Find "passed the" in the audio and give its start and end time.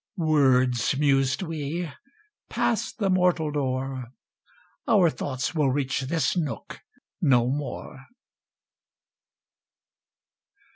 2.49-3.11